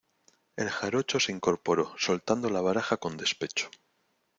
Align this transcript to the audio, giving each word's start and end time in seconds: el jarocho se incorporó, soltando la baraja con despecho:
el 0.55 0.67
jarocho 0.71 1.19
se 1.19 1.31
incorporó, 1.31 1.93
soltando 1.99 2.49
la 2.49 2.61
baraja 2.61 2.97
con 2.97 3.17
despecho: 3.17 3.69